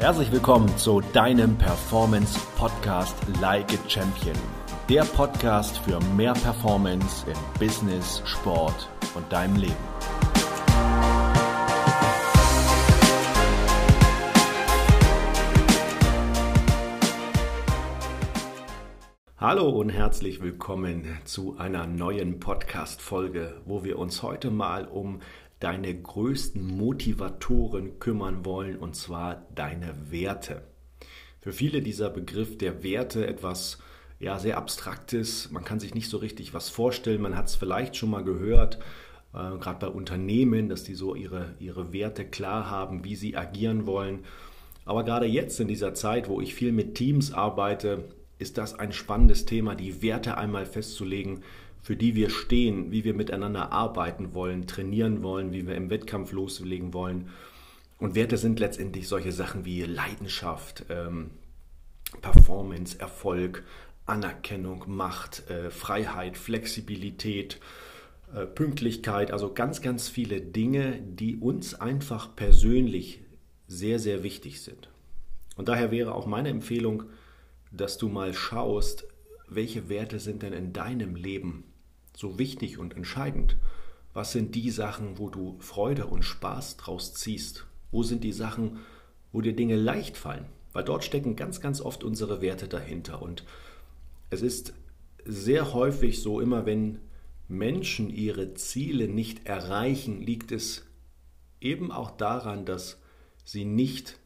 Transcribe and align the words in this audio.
Herzlich 0.00 0.30
willkommen 0.30 0.68
zu 0.78 1.00
deinem 1.00 1.58
Performance 1.58 2.38
Podcast 2.56 3.16
Like 3.40 3.66
a 3.72 3.88
Champion. 3.88 4.36
Der 4.88 5.02
Podcast 5.02 5.78
für 5.78 5.98
mehr 6.14 6.34
Performance 6.34 7.26
im 7.28 7.36
Business, 7.58 8.22
Sport 8.24 8.88
und 9.16 9.32
deinem 9.32 9.56
Leben. 9.56 9.74
Hallo 19.36 19.68
und 19.68 19.90
herzlich 19.90 20.40
willkommen 20.40 21.18
zu 21.24 21.56
einer 21.58 21.88
neuen 21.88 22.38
Podcast-Folge, 22.38 23.62
wo 23.66 23.82
wir 23.82 23.98
uns 23.98 24.22
heute 24.22 24.52
mal 24.52 24.86
um 24.86 25.22
deine 25.60 25.94
größten 25.94 26.64
Motivatoren 26.64 27.98
kümmern 27.98 28.44
wollen, 28.44 28.76
und 28.76 28.94
zwar 28.94 29.46
deine 29.54 29.94
Werte. 30.10 30.62
Für 31.40 31.52
viele 31.52 31.82
dieser 31.82 32.10
Begriff 32.10 32.58
der 32.58 32.82
Werte 32.82 33.26
etwas 33.26 33.78
ja, 34.20 34.38
sehr 34.38 34.56
abstraktes, 34.56 35.50
man 35.50 35.64
kann 35.64 35.80
sich 35.80 35.94
nicht 35.94 36.08
so 36.08 36.16
richtig 36.18 36.54
was 36.54 36.68
vorstellen, 36.68 37.22
man 37.22 37.36
hat 37.36 37.46
es 37.46 37.54
vielleicht 37.54 37.96
schon 37.96 38.10
mal 38.10 38.24
gehört, 38.24 38.78
äh, 39.32 39.56
gerade 39.58 39.78
bei 39.78 39.88
Unternehmen, 39.88 40.68
dass 40.68 40.84
die 40.84 40.94
so 40.94 41.14
ihre, 41.14 41.54
ihre 41.60 41.92
Werte 41.92 42.24
klar 42.24 42.70
haben, 42.70 43.04
wie 43.04 43.16
sie 43.16 43.36
agieren 43.36 43.86
wollen. 43.86 44.24
Aber 44.84 45.04
gerade 45.04 45.26
jetzt 45.26 45.60
in 45.60 45.68
dieser 45.68 45.94
Zeit, 45.94 46.28
wo 46.28 46.40
ich 46.40 46.54
viel 46.54 46.72
mit 46.72 46.94
Teams 46.94 47.32
arbeite, 47.32 48.04
ist 48.38 48.56
das 48.58 48.78
ein 48.78 48.92
spannendes 48.92 49.44
Thema, 49.44 49.74
die 49.74 50.02
Werte 50.02 50.38
einmal 50.38 50.64
festzulegen, 50.64 51.42
für 51.82 51.96
die 51.96 52.14
wir 52.14 52.30
stehen, 52.30 52.90
wie 52.90 53.04
wir 53.04 53.14
miteinander 53.14 53.72
arbeiten 53.72 54.34
wollen, 54.34 54.66
trainieren 54.66 55.22
wollen, 55.22 55.52
wie 55.52 55.66
wir 55.66 55.74
im 55.74 55.90
Wettkampf 55.90 56.32
loslegen 56.32 56.92
wollen. 56.92 57.30
Und 57.98 58.14
Werte 58.14 58.36
sind 58.36 58.60
letztendlich 58.60 59.08
solche 59.08 59.32
Sachen 59.32 59.64
wie 59.64 59.82
Leidenschaft, 59.82 60.84
ähm, 60.88 61.30
Performance, 62.20 62.98
Erfolg, 62.98 63.64
Anerkennung, 64.06 64.84
Macht, 64.86 65.48
äh, 65.50 65.70
Freiheit, 65.70 66.36
Flexibilität, 66.36 67.60
äh, 68.34 68.46
Pünktlichkeit, 68.46 69.30
also 69.30 69.52
ganz, 69.52 69.82
ganz 69.82 70.08
viele 70.08 70.40
Dinge, 70.40 71.00
die 71.02 71.36
uns 71.36 71.74
einfach 71.74 72.34
persönlich 72.34 73.20
sehr, 73.66 73.98
sehr 73.98 74.22
wichtig 74.22 74.62
sind. 74.62 74.88
Und 75.56 75.68
daher 75.68 75.90
wäre 75.90 76.14
auch 76.14 76.26
meine 76.26 76.48
Empfehlung, 76.48 77.04
dass 77.70 77.98
du 77.98 78.08
mal 78.08 78.32
schaust, 78.32 79.06
welche 79.50 79.88
Werte 79.88 80.18
sind 80.18 80.42
denn 80.42 80.52
in 80.52 80.72
deinem 80.72 81.14
Leben 81.14 81.64
so 82.16 82.38
wichtig 82.38 82.78
und 82.78 82.96
entscheidend? 82.96 83.56
Was 84.12 84.32
sind 84.32 84.54
die 84.54 84.70
Sachen, 84.70 85.18
wo 85.18 85.30
du 85.30 85.56
Freude 85.60 86.06
und 86.06 86.24
Spaß 86.24 86.76
draus 86.76 87.14
ziehst? 87.14 87.66
Wo 87.90 88.02
sind 88.02 88.24
die 88.24 88.32
Sachen, 88.32 88.78
wo 89.32 89.40
dir 89.40 89.54
Dinge 89.54 89.76
leicht 89.76 90.16
fallen? 90.16 90.46
Weil 90.72 90.84
dort 90.84 91.04
stecken 91.04 91.36
ganz, 91.36 91.60
ganz 91.60 91.80
oft 91.80 92.04
unsere 92.04 92.40
Werte 92.40 92.68
dahinter. 92.68 93.22
Und 93.22 93.44
es 94.30 94.42
ist 94.42 94.74
sehr 95.24 95.72
häufig 95.72 96.20
so, 96.20 96.40
immer 96.40 96.66
wenn 96.66 97.00
Menschen 97.48 98.10
ihre 98.10 98.54
Ziele 98.54 99.08
nicht 99.08 99.46
erreichen, 99.46 100.20
liegt 100.20 100.52
es 100.52 100.86
eben 101.60 101.90
auch 101.90 102.10
daran, 102.10 102.66
dass 102.66 103.00
sie 103.44 103.64
nicht 103.64 104.18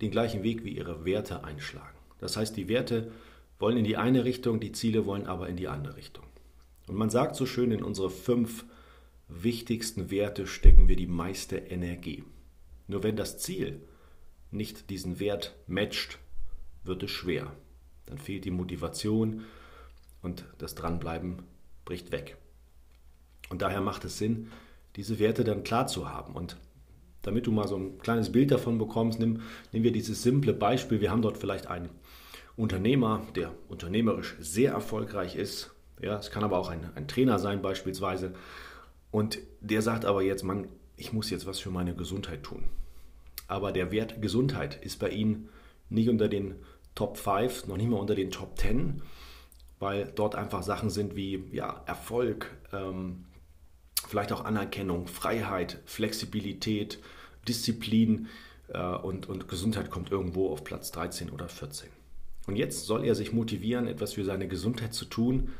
den 0.00 0.10
gleichen 0.10 0.42
Weg 0.42 0.64
wie 0.64 0.76
ihre 0.76 1.04
Werte 1.04 1.44
einschlagen. 1.44 1.96
Das 2.18 2.36
heißt, 2.36 2.56
die 2.56 2.68
Werte 2.68 3.12
wollen 3.58 3.76
in 3.76 3.84
die 3.84 3.96
eine 3.96 4.24
Richtung, 4.24 4.60
die 4.60 4.72
Ziele 4.72 5.06
wollen 5.06 5.26
aber 5.26 5.48
in 5.48 5.56
die 5.56 5.68
andere 5.68 5.96
Richtung. 5.96 6.24
Und 6.86 6.96
man 6.96 7.10
sagt 7.10 7.36
so 7.36 7.46
schön, 7.46 7.70
in 7.70 7.82
unsere 7.82 8.10
fünf 8.10 8.64
wichtigsten 9.28 10.10
Werte 10.10 10.46
stecken 10.46 10.88
wir 10.88 10.96
die 10.96 11.06
meiste 11.06 11.56
Energie. 11.56 12.24
Nur 12.86 13.02
wenn 13.02 13.16
das 13.16 13.38
Ziel 13.38 13.80
nicht 14.50 14.90
diesen 14.90 15.18
Wert 15.18 15.56
matcht, 15.66 16.18
wird 16.84 17.02
es 17.02 17.10
schwer. 17.10 17.52
Dann 18.06 18.18
fehlt 18.18 18.44
die 18.44 18.50
Motivation 18.50 19.44
und 20.22 20.44
das 20.58 20.74
Dranbleiben 20.74 21.42
bricht 21.84 22.12
weg. 22.12 22.36
Und 23.48 23.62
daher 23.62 23.80
macht 23.80 24.04
es 24.04 24.18
Sinn, 24.18 24.50
diese 24.96 25.18
Werte 25.18 25.44
dann 25.44 25.64
klar 25.64 25.86
zu 25.86 26.08
haben. 26.08 26.34
Und 26.34 26.56
damit 27.22 27.46
du 27.46 27.52
mal 27.52 27.68
so 27.68 27.76
ein 27.76 27.98
kleines 27.98 28.30
Bild 28.30 28.50
davon 28.50 28.78
bekommst, 28.78 29.18
nimm, 29.18 29.40
nehmen 29.72 29.84
wir 29.84 29.92
dieses 29.92 30.22
simple 30.22 30.52
Beispiel. 30.52 31.00
Wir 31.00 31.10
haben 31.10 31.22
dort 31.22 31.38
vielleicht 31.38 31.66
einen 31.66 31.88
Unternehmer, 32.56 33.26
der 33.34 33.52
unternehmerisch 33.68 34.36
sehr 34.38 34.72
erfolgreich 34.72 35.36
ist. 35.36 35.72
Ja, 36.00 36.18
es 36.18 36.30
kann 36.30 36.44
aber 36.44 36.58
auch 36.58 36.68
ein, 36.68 36.90
ein 36.94 37.08
Trainer 37.08 37.38
sein 37.38 37.62
beispielsweise. 37.62 38.34
Und 39.10 39.38
der 39.60 39.82
sagt 39.82 40.04
aber 40.04 40.22
jetzt, 40.22 40.42
Mann, 40.42 40.68
ich 40.96 41.12
muss 41.12 41.30
jetzt 41.30 41.46
was 41.46 41.58
für 41.58 41.70
meine 41.70 41.94
Gesundheit 41.94 42.42
tun. 42.42 42.64
Aber 43.46 43.72
der 43.72 43.90
Wert 43.90 44.22
Gesundheit 44.22 44.82
ist 44.84 44.98
bei 44.98 45.10
ihm 45.10 45.48
nicht 45.88 46.08
unter 46.08 46.28
den 46.28 46.56
Top 46.94 47.16
5, 47.16 47.66
noch 47.66 47.76
nicht 47.76 47.88
mal 47.88 47.98
unter 47.98 48.14
den 48.14 48.30
Top 48.30 48.58
10, 48.58 49.02
weil 49.78 50.12
dort 50.14 50.34
einfach 50.34 50.62
Sachen 50.62 50.90
sind 50.90 51.16
wie 51.16 51.44
ja, 51.52 51.82
Erfolg, 51.86 52.50
ähm, 52.72 53.26
vielleicht 54.06 54.32
auch 54.32 54.44
Anerkennung, 54.44 55.08
Freiheit, 55.08 55.80
Flexibilität, 55.86 57.00
Disziplin 57.48 58.28
äh, 58.68 58.78
und, 58.78 59.28
und 59.28 59.48
Gesundheit 59.48 59.90
kommt 59.90 60.10
irgendwo 60.10 60.50
auf 60.50 60.64
Platz 60.64 60.90
13 60.92 61.30
oder 61.30 61.48
14. 61.48 61.88
Und 62.46 62.56
jetzt 62.56 62.86
soll 62.86 63.04
er 63.04 63.14
sich 63.14 63.32
motivieren, 63.32 63.86
etwas 63.86 64.14
für 64.14 64.24
seine 64.24 64.48
Gesundheit 64.48 64.92
zu 64.94 65.06
tun. 65.06 65.52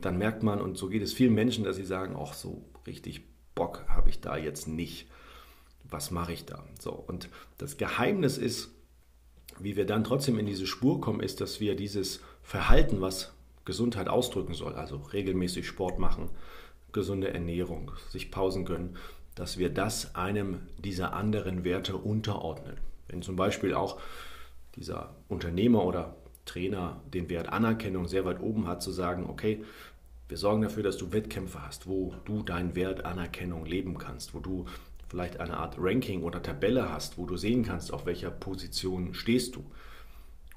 Dann 0.00 0.18
merkt 0.18 0.42
man, 0.42 0.60
und 0.60 0.76
so 0.76 0.88
geht 0.88 1.02
es 1.02 1.12
vielen 1.12 1.34
Menschen, 1.34 1.64
dass 1.64 1.76
sie 1.76 1.84
sagen, 1.84 2.16
ach 2.18 2.34
so 2.34 2.64
richtig 2.86 3.22
Bock 3.54 3.84
habe 3.88 4.10
ich 4.10 4.20
da 4.20 4.36
jetzt 4.36 4.66
nicht. 4.66 5.08
Was 5.88 6.10
mache 6.10 6.32
ich 6.32 6.44
da? 6.44 6.64
So, 6.80 6.92
und 6.92 7.28
das 7.58 7.76
Geheimnis 7.76 8.38
ist, 8.38 8.70
wie 9.60 9.76
wir 9.76 9.86
dann 9.86 10.04
trotzdem 10.04 10.38
in 10.38 10.46
diese 10.46 10.66
Spur 10.66 11.00
kommen, 11.00 11.20
ist, 11.20 11.40
dass 11.40 11.60
wir 11.60 11.76
dieses 11.76 12.20
Verhalten, 12.42 13.00
was 13.00 13.32
Gesundheit 13.64 14.08
ausdrücken 14.08 14.54
soll, 14.54 14.74
also 14.74 14.96
regelmäßig 14.96 15.66
Sport 15.66 15.98
machen, 15.98 16.30
gesunde 16.92 17.32
Ernährung, 17.32 17.92
sich 18.08 18.30
Pausen 18.30 18.64
gönnen, 18.64 18.96
dass 19.34 19.58
wir 19.58 19.70
das 19.70 20.14
einem 20.14 20.60
dieser 20.78 21.12
anderen 21.12 21.64
Werte 21.64 21.96
unterordnen. 21.96 22.78
Wenn 23.08 23.22
zum 23.22 23.36
Beispiel 23.36 23.74
auch 23.74 24.00
dieser 24.76 25.14
Unternehmer 25.28 25.84
oder 25.84 26.16
Trainer 26.44 27.00
den 27.12 27.28
Wert 27.28 27.48
Anerkennung 27.48 28.06
sehr 28.08 28.24
weit 28.24 28.40
oben 28.40 28.66
hat, 28.66 28.82
zu 28.82 28.90
sagen, 28.90 29.26
okay, 29.28 29.64
wir 30.28 30.36
sorgen 30.36 30.62
dafür, 30.62 30.82
dass 30.82 30.96
du 30.96 31.12
Wettkämpfe 31.12 31.62
hast, 31.64 31.86
wo 31.86 32.14
du 32.24 32.42
deinen 32.42 32.74
Wert 32.74 33.04
Anerkennung 33.04 33.66
leben 33.66 33.98
kannst, 33.98 34.34
wo 34.34 34.40
du 34.40 34.66
vielleicht 35.08 35.40
eine 35.40 35.58
Art 35.58 35.76
Ranking 35.78 36.22
oder 36.22 36.42
Tabelle 36.42 36.90
hast, 36.90 37.18
wo 37.18 37.26
du 37.26 37.36
sehen 37.36 37.64
kannst, 37.64 37.92
auf 37.92 38.06
welcher 38.06 38.30
Position 38.30 39.12
stehst 39.12 39.56
du. 39.56 39.64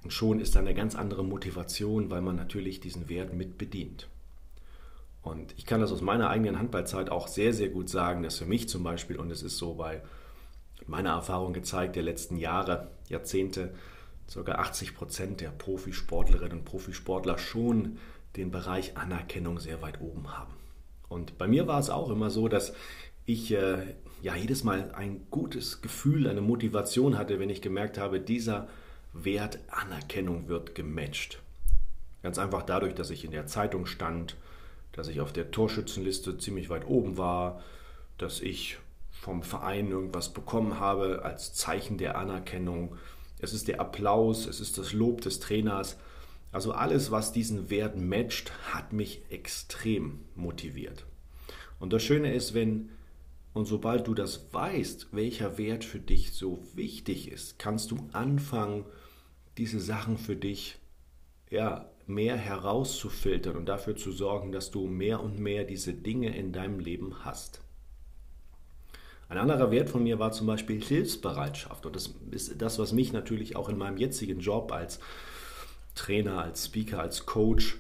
Und 0.04 0.12
schon 0.12 0.40
ist 0.40 0.56
da 0.56 0.60
eine 0.60 0.74
ganz 0.74 0.96
andere 0.96 1.26
Motivation, 1.26 2.10
weil 2.10 2.22
man 2.22 2.38
natürlich 2.38 2.80
diesen 2.80 3.10
Wert 3.10 3.34
mit 3.34 3.58
bedient. 3.58 4.08
Und 5.22 5.54
ich 5.58 5.66
kann 5.66 5.82
das 5.82 5.92
aus 5.92 6.02
meiner 6.02 6.30
eigenen 6.30 6.60
Handballzeit 6.60 7.10
auch 7.10 7.28
sehr, 7.28 7.52
sehr 7.52 7.70
gut 7.70 7.90
sagen, 7.90 8.24
dass 8.24 8.38
für 8.38 8.46
mich 8.46 8.70
zum 8.70 8.84
Beispiel, 8.84 9.18
und 9.18 9.32
es 9.32 9.42
ist 9.42 9.58
so 9.58 9.74
bei 9.74 10.04
meiner 10.86 11.10
Erfahrung 11.10 11.52
gezeigt 11.52 11.96
der 11.96 12.04
letzten 12.04 12.38
Jahre, 12.38 12.92
Jahrzehnte, 13.10 13.74
ca. 14.34 14.52
80 14.52 14.96
Prozent 14.96 15.42
der 15.42 15.50
Profisportlerinnen 15.50 16.60
und 16.60 16.66
Profisportler 16.66 17.38
schon 17.38 17.98
den 18.36 18.52
Bereich 18.52 18.98
Anerkennung 18.98 19.60
sehr 19.60 19.82
weit 19.82 20.02
oben 20.02 20.38
haben. 20.38 20.54
Und 21.08 21.38
bei 21.38 21.48
mir 21.48 21.68
war 21.68 21.80
es 21.80 21.90
auch 21.90 22.10
immer 22.10 22.30
so, 22.30 22.48
dass 22.48 22.74
ich 23.26 23.52
äh, 23.52 23.96
ja 24.22 24.36
jedes 24.36 24.64
Mal 24.64 24.92
ein 24.96 25.28
gutes 25.30 25.82
Gefühl, 25.82 26.28
eine 26.28 26.42
Motivation 26.42 27.18
hatte, 27.18 27.40
wenn 27.40 27.50
ich 27.50 27.62
gemerkt 27.62 27.98
habe, 27.98 28.20
dieser 28.20 28.68
Wert 29.14 29.60
Anerkennung 29.70 30.48
wird 30.48 30.76
gematcht. 30.76 31.42
Ganz 32.22 32.38
einfach 32.40 32.64
dadurch, 32.64 32.96
dass 32.96 33.12
ich 33.12 33.24
in 33.24 33.32
der 33.32 33.48
Zeitung 33.48 33.86
stand, 33.86 34.36
dass 34.92 35.08
ich 35.08 35.22
auf 35.22 35.32
der 35.32 35.52
Torschützenliste 35.52 36.38
ziemlich 36.38 36.70
weit 36.70 36.88
oben 36.88 37.18
war, 37.18 37.62
dass 38.18 38.42
ich 38.42 38.78
vom 39.12 39.44
Verein 39.44 39.92
irgendwas 39.92 40.34
bekommen 40.34 40.80
habe 40.80 41.22
als 41.24 41.54
Zeichen 41.54 41.98
der 41.98 42.18
Anerkennung, 42.18 42.98
es 43.46 43.54
ist 43.54 43.70
der 43.70 43.80
Applaus, 43.80 44.46
es 44.46 44.60
ist 44.60 44.78
das 44.78 44.92
Lob 44.92 45.22
des 45.22 45.40
Trainers. 45.40 45.98
Also 46.52 46.74
alles, 46.74 47.12
was 47.12 47.32
diesen 47.32 47.70
Wert 47.70 47.98
matcht, 47.98 48.52
hat 48.74 48.92
mich 48.92 49.22
extrem 49.30 50.20
motiviert. 50.36 51.06
Und 51.80 51.94
das 51.94 52.04
Schöne 52.04 52.34
ist, 52.34 52.54
wenn 52.54 52.90
und 53.54 53.66
sobald 53.66 54.08
du 54.08 54.14
das 54.14 54.54
weißt, 54.54 55.14
welcher 55.14 55.58
Wert 55.58 55.86
für 55.86 56.00
dich 56.00 56.34
so 56.34 56.62
wichtig 56.74 57.32
ist, 57.32 57.58
kannst 57.58 57.90
du 57.90 58.10
anfangen, 58.12 58.84
diese 59.58 59.80
Sachen 59.80 60.18
für 60.18 60.36
dich 60.36 60.78
ja, 61.50 61.90
mehr 62.06 62.36
herauszufiltern 62.36 63.56
und 63.56 63.68
dafür 63.68 63.96
zu 63.96 64.12
sorgen, 64.12 64.52
dass 64.52 64.72
du 64.72 64.88
mehr 64.88 65.24
und 65.24 65.40
mehr 65.40 65.64
diese 65.64 65.94
Dinge 65.94 66.36
in 66.36 66.52
deinem 66.52 66.80
Leben 66.80 67.24
hast. 67.24 67.62
Ein 69.28 69.38
anderer 69.38 69.72
Wert 69.72 69.90
von 69.90 70.04
mir 70.04 70.20
war 70.20 70.32
zum 70.32 70.48
Beispiel 70.48 70.82
Hilfsbereitschaft. 70.82 71.86
Und 71.86 71.96
das 71.96 72.14
ist 72.32 72.62
das, 72.62 72.78
was 72.78 72.92
mich 72.92 73.12
natürlich 73.12 73.56
auch 73.56 73.70
in 73.70 73.78
meinem 73.78 73.98
jetzigen 73.98 74.40
Job 74.40 74.72
als 74.72 75.00
Trainer, 75.96 76.42
als 76.42 76.66
Speaker, 76.66 77.00
als 77.00 77.26
Coach 77.26 77.78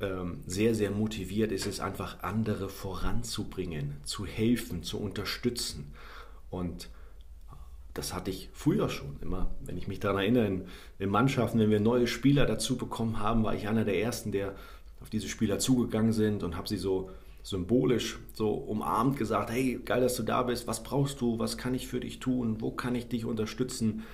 ähm, 0.00 0.42
sehr, 0.46 0.74
sehr 0.74 0.90
motiviert 0.90 1.52
ist, 1.52 1.66
es 1.66 1.80
einfach 1.80 2.22
andere 2.22 2.68
voranzubringen, 2.68 3.96
zu 4.04 4.26
helfen, 4.26 4.82
zu 4.82 5.00
unterstützen. 5.00 5.92
Und 6.50 6.88
das 7.94 8.12
hatte 8.12 8.30
ich 8.30 8.50
früher 8.52 8.88
schon 8.88 9.16
immer. 9.20 9.50
Wenn 9.60 9.76
ich 9.76 9.88
mich 9.88 10.00
daran 10.00 10.18
erinnere, 10.18 10.46
in, 10.46 10.64
in 10.98 11.08
Mannschaften, 11.08 11.58
wenn 11.58 11.70
wir 11.70 11.80
neue 11.80 12.06
Spieler 12.06 12.46
dazu 12.46 12.76
bekommen 12.76 13.18
haben, 13.18 13.44
war 13.44 13.54
ich 13.54 13.68
einer 13.68 13.84
der 13.84 13.98
Ersten, 13.98 14.32
der 14.32 14.54
auf 15.00 15.10
diese 15.10 15.28
Spieler 15.28 15.58
zugegangen 15.58 16.12
sind 16.12 16.42
und 16.42 16.56
habe 16.56 16.68
sie 16.68 16.78
so 16.78 17.10
symbolisch 17.42 18.18
so 18.34 18.52
umarmt 18.52 19.16
gesagt, 19.16 19.50
hey, 19.50 19.80
geil, 19.84 20.00
dass 20.00 20.16
du 20.16 20.22
da 20.22 20.42
bist, 20.42 20.66
was 20.66 20.82
brauchst 20.82 21.20
du, 21.20 21.38
was 21.38 21.58
kann 21.58 21.74
ich 21.74 21.88
für 21.88 22.00
dich 22.00 22.20
tun, 22.20 22.60
wo 22.60 22.70
kann 22.70 22.94
ich 22.94 23.08
dich 23.08 23.24
unterstützen? 23.24 24.04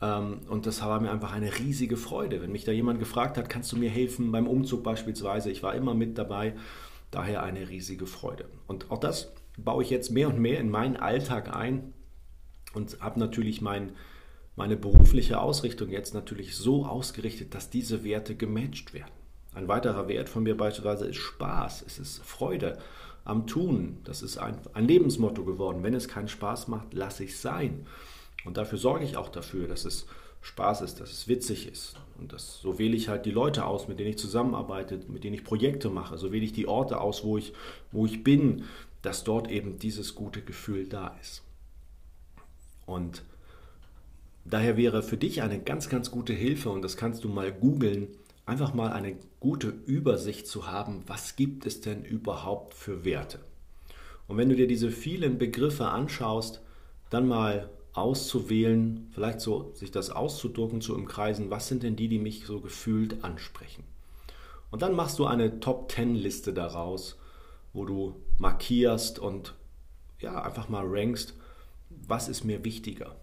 Ähm, 0.00 0.40
und 0.48 0.66
das 0.66 0.82
war 0.82 1.00
mir 1.00 1.10
einfach 1.10 1.32
eine 1.32 1.58
riesige 1.58 1.96
Freude, 1.96 2.42
wenn 2.42 2.52
mich 2.52 2.64
da 2.64 2.72
jemand 2.72 2.98
gefragt 2.98 3.38
hat, 3.38 3.48
kannst 3.48 3.70
du 3.72 3.76
mir 3.76 3.90
helfen 3.90 4.32
beim 4.32 4.48
Umzug 4.48 4.82
beispielsweise, 4.82 5.50
ich 5.50 5.62
war 5.62 5.74
immer 5.74 5.94
mit 5.94 6.18
dabei, 6.18 6.54
daher 7.10 7.42
eine 7.42 7.68
riesige 7.68 8.06
Freude. 8.06 8.46
Und 8.66 8.90
auch 8.90 8.98
das 8.98 9.32
baue 9.56 9.82
ich 9.84 9.90
jetzt 9.90 10.10
mehr 10.10 10.28
und 10.28 10.40
mehr 10.40 10.58
in 10.58 10.70
meinen 10.70 10.96
Alltag 10.96 11.54
ein 11.54 11.92
und 12.74 13.00
habe 13.00 13.20
natürlich 13.20 13.60
mein, 13.60 13.92
meine 14.56 14.76
berufliche 14.76 15.40
Ausrichtung 15.40 15.90
jetzt 15.90 16.12
natürlich 16.12 16.56
so 16.56 16.86
ausgerichtet, 16.86 17.54
dass 17.54 17.70
diese 17.70 18.02
Werte 18.02 18.34
gematcht 18.34 18.94
werden. 18.94 19.23
Ein 19.54 19.68
weiterer 19.68 20.08
Wert 20.08 20.28
von 20.28 20.42
mir 20.42 20.56
beispielsweise 20.56 21.06
ist 21.06 21.16
Spaß, 21.16 21.84
es 21.86 21.98
ist 21.98 22.22
Freude 22.24 22.78
am 23.24 23.46
Tun. 23.46 23.98
Das 24.04 24.22
ist 24.22 24.36
ein, 24.38 24.58
ein 24.72 24.86
Lebensmotto 24.86 25.44
geworden. 25.44 25.82
Wenn 25.82 25.94
es 25.94 26.08
keinen 26.08 26.28
Spaß 26.28 26.68
macht, 26.68 26.92
lasse 26.92 27.24
ich 27.24 27.30
es 27.30 27.42
sein. 27.42 27.86
Und 28.44 28.56
dafür 28.56 28.78
sorge 28.78 29.04
ich 29.04 29.16
auch 29.16 29.28
dafür, 29.28 29.66
dass 29.66 29.84
es 29.84 30.06
Spaß 30.42 30.82
ist, 30.82 31.00
dass 31.00 31.10
es 31.10 31.26
witzig 31.26 31.66
ist. 31.66 31.96
Und 32.18 32.32
das, 32.32 32.60
so 32.60 32.78
wähle 32.78 32.94
ich 32.94 33.08
halt 33.08 33.24
die 33.24 33.30
Leute 33.30 33.64
aus, 33.64 33.88
mit 33.88 33.98
denen 33.98 34.10
ich 34.10 34.18
zusammenarbeite, 34.18 35.00
mit 35.08 35.24
denen 35.24 35.34
ich 35.34 35.44
Projekte 35.44 35.88
mache. 35.88 36.18
So 36.18 36.32
wähle 36.32 36.44
ich 36.44 36.52
die 36.52 36.68
Orte 36.68 37.00
aus, 37.00 37.24
wo 37.24 37.38
ich, 37.38 37.54
wo 37.92 38.04
ich 38.04 38.22
bin, 38.22 38.64
dass 39.00 39.24
dort 39.24 39.50
eben 39.50 39.78
dieses 39.78 40.14
gute 40.14 40.42
Gefühl 40.42 40.86
da 40.86 41.16
ist. 41.20 41.42
Und 42.84 43.22
daher 44.44 44.76
wäre 44.76 45.02
für 45.02 45.16
dich 45.16 45.40
eine 45.40 45.60
ganz, 45.60 45.88
ganz 45.88 46.10
gute 46.10 46.34
Hilfe, 46.34 46.68
und 46.68 46.82
das 46.82 46.98
kannst 46.98 47.24
du 47.24 47.28
mal 47.28 47.50
googeln, 47.50 48.08
einfach 48.46 48.74
mal 48.74 48.92
eine 48.92 49.16
gute 49.40 49.68
Übersicht 49.68 50.46
zu 50.46 50.66
haben, 50.70 51.02
was 51.06 51.36
gibt 51.36 51.66
es 51.66 51.80
denn 51.80 52.04
überhaupt 52.04 52.74
für 52.74 53.04
Werte. 53.04 53.40
Und 54.26 54.36
wenn 54.36 54.48
du 54.48 54.56
dir 54.56 54.66
diese 54.66 54.90
vielen 54.90 55.38
Begriffe 55.38 55.88
anschaust, 55.88 56.62
dann 57.10 57.28
mal 57.28 57.70
auszuwählen, 57.92 59.08
vielleicht 59.12 59.40
so 59.40 59.72
sich 59.74 59.90
das 59.90 60.10
auszudrucken, 60.10 60.80
zu 60.80 60.94
umkreisen, 60.94 61.50
was 61.50 61.68
sind 61.68 61.82
denn 61.82 61.96
die, 61.96 62.08
die 62.08 62.18
mich 62.18 62.44
so 62.46 62.60
gefühlt 62.60 63.22
ansprechen. 63.22 63.84
Und 64.70 64.82
dann 64.82 64.94
machst 64.94 65.18
du 65.18 65.26
eine 65.26 65.60
Top 65.60 65.92
10 65.92 66.16
Liste 66.16 66.52
daraus, 66.52 67.16
wo 67.72 67.84
du 67.84 68.16
markierst 68.38 69.18
und 69.18 69.54
ja, 70.20 70.42
einfach 70.42 70.68
mal 70.68 70.84
rankst, 70.86 71.34
was 71.90 72.28
ist 72.28 72.44
mir 72.44 72.64
wichtiger. 72.64 73.14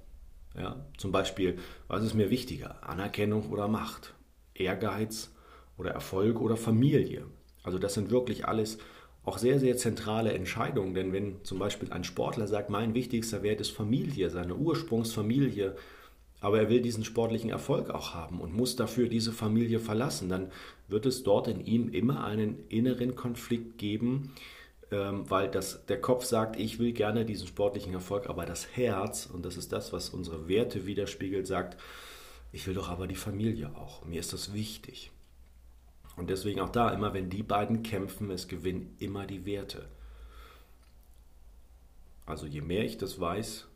Ja, 0.56 0.86
zum 0.98 1.12
Beispiel, 1.12 1.58
was 1.88 2.04
ist 2.04 2.14
mir 2.14 2.30
wichtiger? 2.30 2.88
Anerkennung 2.88 3.50
oder 3.50 3.68
Macht? 3.68 4.14
Ehrgeiz 4.62 5.32
oder 5.78 5.92
Erfolg 5.92 6.40
oder 6.40 6.58
Familie. 6.58 7.26
Also 7.64 7.78
das 7.78 7.94
sind 7.94 8.12
wirklich 8.12 8.46
alles 8.46 8.78
auch 9.24 9.38
sehr, 9.38 9.60
sehr 9.60 9.78
zentrale 9.78 10.34
Entscheidungen. 10.34 10.94
Denn 10.94 11.14
wenn 11.14 11.44
zum 11.44 11.60
Beispiel 11.60 11.92
ein 11.92 12.04
Sportler 12.04 12.48
sagt, 12.48 12.70
mein 12.70 12.94
wichtigster 12.94 13.44
Wert 13.44 13.62
ist 13.62 13.72
Familie, 13.72 14.30
seine 14.30 14.56
Ursprungsfamilie, 14.56 15.76
aber 16.40 16.60
er 16.60 16.70
will 16.70 16.82
diesen 16.82 17.04
sportlichen 17.06 17.52
Erfolg 17.52 17.92
auch 17.92 18.16
haben 18.16 18.42
und 18.42 18.56
muss 18.56 18.76
dafür 18.76 19.08
diese 19.08 19.32
Familie 19.32 19.80
verlassen, 19.80 20.28
dann 20.28 20.52
wird 20.88 21.06
es 21.06 21.22
dort 21.22 21.48
in 21.48 21.64
ihm 21.64 21.90
immer 21.90 22.24
einen 22.24 22.68
inneren 22.68 23.16
Konflikt 23.16 23.78
geben, 23.78 24.34
ähm, 24.92 25.30
weil 25.30 25.50
das, 25.50 25.86
der 25.86 26.02
Kopf 26.02 26.26
sagt, 26.26 26.60
ich 26.60 26.80
will 26.80 26.94
gerne 26.94 27.26
diesen 27.26 27.48
sportlichen 27.48 27.94
Erfolg, 27.94 28.28
aber 28.28 28.48
das 28.48 28.76
Herz, 28.76 29.30
und 29.32 29.46
das 29.46 29.56
ist 29.56 29.72
das, 29.72 29.94
was 29.94 30.10
unsere 30.10 30.48
Werte 30.48 30.88
widerspiegelt, 30.88 31.46
sagt, 31.46 31.78
ich 32.52 32.68
will 32.68 32.74
doch 32.74 32.90
aber 32.90 33.08
die 33.08 33.16
Familie 33.16 33.76
auch. 33.76 34.04
Mir 34.06 34.20
ist 34.20 34.34
das 34.34 34.54
wichtig. 34.54 35.12
Und 36.18 36.30
deswegen 36.30 36.60
auch 36.60 36.70
da, 36.70 36.90
immer 36.90 37.14
wenn 37.14 37.30
die 37.30 37.44
beiden 37.44 37.84
kämpfen, 37.84 38.30
es 38.32 38.48
gewinnen 38.48 38.96
immer 39.00 39.26
die 39.26 39.46
Werte. 39.46 39.88
Also 42.26 42.46
je 42.46 42.62
mehr 42.62 42.84
ich 42.84 42.98
das 42.98 43.20
weiß 43.20 43.68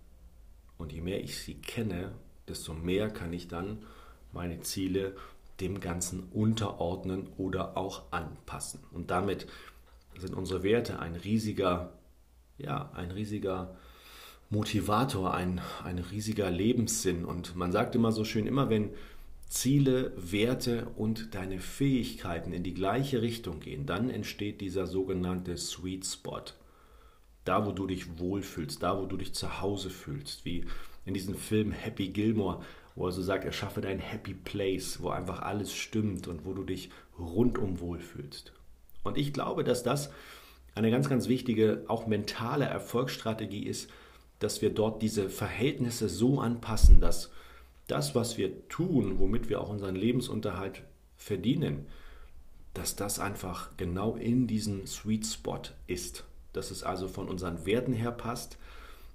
und 0.77 0.91
je 0.91 1.01
mehr 1.01 1.23
ich 1.23 1.39
sie 1.39 1.55
kenne, 1.55 2.13
desto 2.47 2.73
mehr 2.73 3.09
kann 3.09 3.33
ich 3.33 3.47
dann 3.47 3.85
meine 4.31 4.59
Ziele 4.61 5.15
dem 5.59 5.79
Ganzen 5.79 6.23
unterordnen 6.31 7.29
oder 7.37 7.77
auch 7.77 8.11
anpassen. 8.11 8.83
Und 8.91 9.09
damit 9.09 9.47
sind 10.17 10.35
unsere 10.35 10.63
Werte 10.63 10.99
ein 10.99 11.15
riesiger, 11.15 11.93
ja, 12.57 12.91
ein 12.93 13.11
riesiger 13.11 13.77
Motivator, 14.55 15.33
ein, 15.33 15.59
ein 15.83 15.99
riesiger 15.99 16.49
Lebenssinn. 16.49 17.25
Und 17.25 17.55
man 17.55 17.73
sagt 17.73 17.93
immer 17.93 18.13
so 18.13 18.23
schön, 18.23 18.47
immer 18.47 18.69
wenn 18.69 18.91
Ziele, 19.49 20.13
Werte 20.15 20.87
und 20.95 21.35
deine 21.35 21.59
Fähigkeiten 21.59 22.53
in 22.53 22.63
die 22.63 22.73
gleiche 22.73 23.21
Richtung 23.21 23.59
gehen, 23.59 23.85
dann 23.85 24.09
entsteht 24.09 24.61
dieser 24.61 24.87
sogenannte 24.87 25.57
Sweet 25.57 26.05
Spot. 26.05 26.41
Da, 27.43 27.65
wo 27.65 27.73
du 27.73 27.85
dich 27.85 28.17
wohlfühlst, 28.17 28.81
da, 28.81 28.97
wo 28.97 29.05
du 29.05 29.17
dich 29.17 29.33
zu 29.35 29.61
Hause 29.61 29.89
fühlst, 29.89 30.45
wie 30.45 30.65
in 31.05 31.13
diesem 31.13 31.35
Film 31.35 31.71
Happy 31.71 32.07
Gilmore, 32.07 32.63
wo 32.95 33.07
er 33.07 33.11
so 33.11 33.21
sagt, 33.21 33.43
erschaffe 33.43 33.81
dein 33.81 33.99
Happy 33.99 34.33
Place, 34.33 35.01
wo 35.01 35.09
einfach 35.09 35.41
alles 35.41 35.75
stimmt 35.75 36.27
und 36.27 36.45
wo 36.45 36.53
du 36.53 36.63
dich 36.63 36.89
rundum 37.19 37.81
wohlfühlst. 37.81 38.53
Und 39.03 39.17
ich 39.17 39.33
glaube, 39.33 39.65
dass 39.65 39.83
das 39.83 40.11
eine 40.75 40.91
ganz, 40.91 41.09
ganz 41.09 41.27
wichtige, 41.27 41.83
auch 41.87 42.07
mentale 42.07 42.65
Erfolgsstrategie 42.65 43.63
ist, 43.63 43.91
dass 44.39 44.61
wir 44.61 44.69
dort 44.69 45.01
diese 45.01 45.29
Verhältnisse 45.29 46.09
so 46.09 46.39
anpassen, 46.39 46.99
dass 46.99 47.31
das, 47.87 48.15
was 48.15 48.37
wir 48.37 48.67
tun, 48.67 49.19
womit 49.19 49.49
wir 49.49 49.61
auch 49.61 49.69
unseren 49.69 49.95
Lebensunterhalt 49.95 50.83
verdienen, 51.17 51.85
dass 52.73 52.95
das 52.95 53.19
einfach 53.19 53.69
genau 53.77 54.15
in 54.15 54.47
diesem 54.47 54.85
Sweet 54.85 55.25
Spot 55.25 55.61
ist. 55.87 56.25
Dass 56.53 56.71
es 56.71 56.83
also 56.83 57.07
von 57.07 57.29
unseren 57.29 57.65
Werten 57.65 57.93
her 57.93 58.11
passt, 58.11 58.57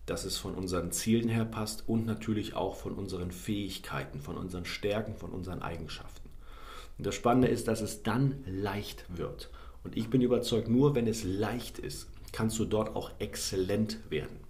dass 0.06 0.24
es 0.24 0.38
von 0.38 0.54
unseren 0.54 0.92
Zielen 0.92 1.28
her 1.28 1.44
passt 1.44 1.88
und 1.88 2.06
natürlich 2.06 2.54
auch 2.54 2.76
von 2.76 2.94
unseren 2.94 3.30
Fähigkeiten, 3.30 4.20
von 4.20 4.36
unseren 4.36 4.64
Stärken, 4.64 5.14
von 5.14 5.30
unseren 5.30 5.62
Eigenschaften. 5.62 6.28
Und 6.98 7.06
das 7.06 7.14
Spannende 7.14 7.48
ist, 7.48 7.68
dass 7.68 7.80
es 7.80 8.02
dann 8.02 8.42
leicht 8.46 9.04
wird. 9.16 9.50
Und 9.84 9.96
ich 9.96 10.10
bin 10.10 10.20
überzeugt, 10.20 10.68
nur 10.68 10.94
wenn 10.94 11.06
es 11.06 11.24
leicht 11.24 11.78
ist, 11.78 12.08
kannst 12.32 12.58
du 12.58 12.64
dort 12.64 12.96
auch 12.96 13.10
exzellent 13.18 13.98
werden. 14.10 14.49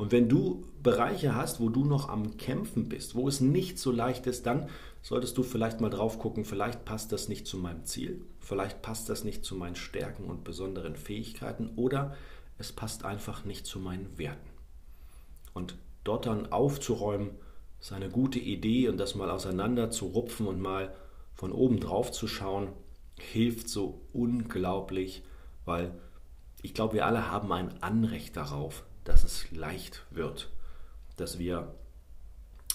Und 0.00 0.12
wenn 0.12 0.30
du 0.30 0.64
Bereiche 0.82 1.34
hast, 1.34 1.60
wo 1.60 1.68
du 1.68 1.84
noch 1.84 2.08
am 2.08 2.38
Kämpfen 2.38 2.88
bist, 2.88 3.14
wo 3.14 3.28
es 3.28 3.42
nicht 3.42 3.78
so 3.78 3.92
leicht 3.92 4.26
ist, 4.26 4.46
dann 4.46 4.70
solltest 5.02 5.36
du 5.36 5.42
vielleicht 5.42 5.82
mal 5.82 5.90
drauf 5.90 6.18
gucken, 6.18 6.46
vielleicht 6.46 6.86
passt 6.86 7.12
das 7.12 7.28
nicht 7.28 7.46
zu 7.46 7.58
meinem 7.58 7.84
Ziel, 7.84 8.22
vielleicht 8.38 8.80
passt 8.80 9.10
das 9.10 9.24
nicht 9.24 9.44
zu 9.44 9.54
meinen 9.56 9.74
Stärken 9.74 10.24
und 10.24 10.42
besonderen 10.42 10.96
Fähigkeiten 10.96 11.72
oder 11.76 12.16
es 12.56 12.72
passt 12.72 13.04
einfach 13.04 13.44
nicht 13.44 13.66
zu 13.66 13.78
meinen 13.78 14.16
Werten. 14.16 14.48
Und 15.52 15.76
dort 16.02 16.24
dann 16.24 16.50
aufzuräumen, 16.50 17.32
ist 17.78 17.92
eine 17.92 18.08
gute 18.08 18.38
Idee 18.38 18.88
und 18.88 18.96
das 18.96 19.14
mal 19.14 19.28
auseinander 19.28 19.90
zu 19.90 20.06
rupfen 20.06 20.46
und 20.46 20.62
mal 20.62 20.94
von 21.34 21.52
oben 21.52 21.78
drauf 21.78 22.10
zu 22.10 22.26
schauen, 22.26 22.68
hilft 23.18 23.68
so 23.68 24.00
unglaublich, 24.14 25.24
weil 25.66 25.92
ich 26.62 26.72
glaube, 26.72 26.94
wir 26.94 27.04
alle 27.04 27.30
haben 27.30 27.52
ein 27.52 27.82
Anrecht 27.82 28.38
darauf, 28.38 28.84
dass 29.04 29.24
es 29.24 29.50
leicht 29.50 30.04
wird, 30.10 30.50
dass 31.16 31.38
wir 31.38 31.74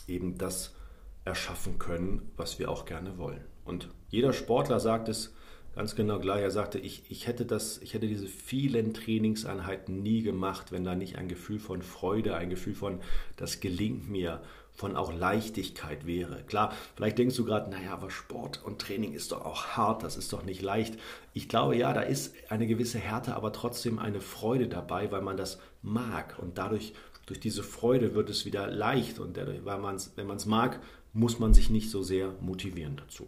eben 0.08 0.38
das 0.38 0.76
erschaffen 1.24 1.80
können, 1.80 2.32
was 2.36 2.60
wir 2.60 2.70
auch 2.70 2.86
gerne 2.86 3.18
wollen. 3.18 3.44
Und 3.64 3.90
jeder 4.10 4.34
Sportler 4.34 4.80
sagt 4.80 5.10
es 5.10 5.34
ganz 5.76 5.96
genau 5.96 6.20
gleich. 6.20 6.42
Er 6.42 6.52
sagte, 6.52 6.80
ich, 6.80 7.10
ich, 7.10 7.28
hätte 7.28 7.46
das, 7.46 7.80
ich 7.80 7.94
hätte 7.94 8.08
diese 8.08 8.28
vielen 8.28 8.94
Trainingseinheiten 8.94 10.02
nie 10.02 10.22
gemacht, 10.22 10.72
wenn 10.72 10.84
da 10.84 10.96
nicht 10.96 11.18
ein 11.18 11.28
Gefühl 11.28 11.60
von 11.60 11.82
Freude, 11.82 12.36
ein 12.36 12.50
Gefühl 12.50 12.76
von, 12.76 13.02
das 13.36 13.60
gelingt 13.60 14.10
mir, 14.10 14.42
von 14.76 14.96
auch 14.96 15.14
Leichtigkeit 15.14 16.06
wäre. 16.06 16.44
Klar, 16.44 16.74
vielleicht 16.96 17.18
denkst 17.18 17.36
du 17.36 17.46
gerade, 17.46 17.72
naja, 17.72 17.94
aber 17.94 18.12
Sport 18.12 18.62
und 18.64 18.80
Training 18.80 19.14
ist 19.14 19.32
doch 19.32 19.46
auch 19.46 19.66
hart, 19.78 20.04
das 20.04 20.18
ist 20.18 20.34
doch 20.34 20.44
nicht 20.44 20.62
leicht. 20.62 20.98
Ich 21.34 21.50
glaube, 21.50 21.76
ja, 21.76 21.94
da 21.94 22.02
ist 22.02 22.36
eine 22.50 22.68
gewisse 22.68 23.00
Härte, 23.00 23.36
aber 23.36 23.54
trotzdem 23.54 24.00
eine 24.00 24.22
Freude 24.22 24.68
dabei, 24.68 25.12
weil 25.12 25.22
man 25.22 25.38
das 25.38 25.60
mag 25.82 26.38
und 26.40 26.58
dadurch, 26.58 26.94
durch 27.26 27.40
diese 27.40 27.64
Freude 27.64 28.14
wird 28.14 28.30
es 28.30 28.46
wieder 28.46 28.68
leicht 28.68 29.20
und 29.20 29.36
dadurch, 29.36 29.66
weil 29.66 29.80
man's, 29.80 30.14
wenn 30.16 30.28
man 30.28 30.38
es 30.38 30.46
mag, 30.46 30.80
muss 31.12 31.40
man 31.40 31.54
sich 31.54 31.70
nicht 31.70 31.90
so 31.90 32.04
sehr 32.04 32.34
motivieren 32.42 32.98
dazu. 32.98 33.28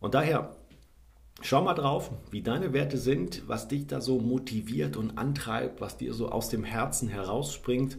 Und 0.00 0.14
daher 0.14 0.54
Schau 1.42 1.62
mal 1.62 1.74
drauf, 1.74 2.10
wie 2.30 2.40
deine 2.40 2.72
Werte 2.72 2.96
sind, 2.96 3.42
was 3.46 3.68
dich 3.68 3.86
da 3.86 4.00
so 4.00 4.18
motiviert 4.18 4.96
und 4.96 5.18
antreibt, 5.18 5.82
was 5.82 5.98
dir 5.98 6.14
so 6.14 6.30
aus 6.30 6.48
dem 6.48 6.64
Herzen 6.64 7.08
herausspringt. 7.08 7.98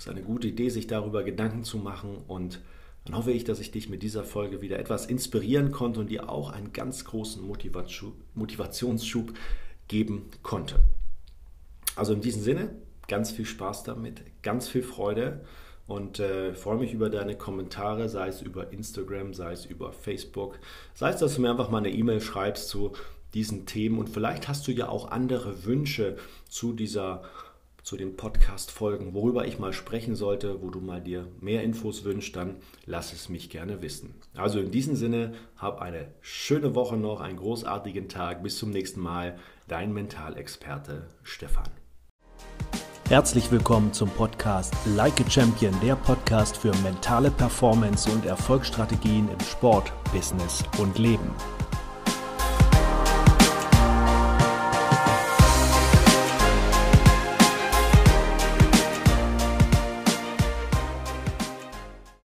Es 0.00 0.06
ist 0.06 0.12
eine 0.12 0.22
gute 0.22 0.48
Idee, 0.48 0.70
sich 0.70 0.86
darüber 0.86 1.22
Gedanken 1.22 1.62
zu 1.62 1.76
machen 1.76 2.16
und 2.26 2.62
dann 3.04 3.18
hoffe 3.18 3.32
ich, 3.32 3.44
dass 3.44 3.60
ich 3.60 3.70
dich 3.70 3.90
mit 3.90 4.02
dieser 4.02 4.24
Folge 4.24 4.62
wieder 4.62 4.78
etwas 4.78 5.04
inspirieren 5.04 5.72
konnte 5.72 6.00
und 6.00 6.08
dir 6.08 6.30
auch 6.30 6.48
einen 6.48 6.72
ganz 6.72 7.04
großen 7.04 7.42
Motivationsschub 8.34 9.34
geben 9.88 10.30
konnte. 10.42 10.76
Also 11.96 12.14
in 12.14 12.22
diesem 12.22 12.40
Sinne, 12.40 12.70
ganz 13.08 13.30
viel 13.30 13.44
Spaß 13.44 13.84
damit, 13.84 14.22
ganz 14.40 14.68
viel 14.68 14.82
Freude 14.82 15.44
und 15.86 16.18
äh, 16.18 16.54
freue 16.54 16.78
mich 16.78 16.94
über 16.94 17.10
deine 17.10 17.36
Kommentare, 17.36 18.08
sei 18.08 18.28
es 18.28 18.40
über 18.40 18.72
Instagram, 18.72 19.34
sei 19.34 19.52
es 19.52 19.66
über 19.66 19.92
Facebook, 19.92 20.58
sei 20.94 21.10
es, 21.10 21.18
dass 21.18 21.34
du 21.34 21.42
mir 21.42 21.50
einfach 21.50 21.68
mal 21.68 21.76
eine 21.76 21.90
E-Mail 21.90 22.22
schreibst 22.22 22.70
zu 22.70 22.92
diesen 23.34 23.66
Themen 23.66 23.98
und 23.98 24.08
vielleicht 24.08 24.48
hast 24.48 24.66
du 24.66 24.72
ja 24.72 24.88
auch 24.88 25.10
andere 25.10 25.66
Wünsche 25.66 26.16
zu 26.48 26.72
dieser 26.72 27.22
zu 27.82 27.96
den 27.96 28.16
Podcast-Folgen, 28.16 29.14
worüber 29.14 29.46
ich 29.46 29.58
mal 29.58 29.72
sprechen 29.72 30.14
sollte, 30.14 30.62
wo 30.62 30.70
du 30.70 30.80
mal 30.80 31.00
dir 31.00 31.28
mehr 31.40 31.62
Infos 31.62 32.04
wünschst, 32.04 32.36
dann 32.36 32.56
lass 32.86 33.12
es 33.12 33.28
mich 33.28 33.50
gerne 33.50 33.82
wissen. 33.82 34.14
Also 34.34 34.60
in 34.60 34.70
diesem 34.70 34.96
Sinne, 34.96 35.34
hab 35.56 35.80
eine 35.80 36.14
schöne 36.20 36.74
Woche 36.74 36.96
noch, 36.96 37.20
einen 37.20 37.38
großartigen 37.38 38.08
Tag. 38.08 38.42
Bis 38.42 38.58
zum 38.58 38.70
nächsten 38.70 39.00
Mal. 39.00 39.38
Dein 39.68 39.92
Mentalexperte 39.92 41.08
Stefan. 41.22 41.68
Herzlich 43.08 43.50
willkommen 43.50 43.92
zum 43.92 44.08
Podcast 44.10 44.72
Like 44.94 45.20
a 45.20 45.28
Champion, 45.28 45.74
der 45.82 45.96
Podcast 45.96 46.56
für 46.56 46.72
mentale 46.84 47.32
Performance 47.32 48.08
und 48.08 48.24
Erfolgsstrategien 48.24 49.28
im 49.28 49.40
Sport, 49.40 49.92
Business 50.12 50.62
und 50.78 50.96
Leben. 50.96 51.28